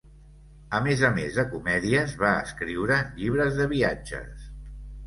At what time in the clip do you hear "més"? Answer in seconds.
0.87-1.03, 1.17-1.37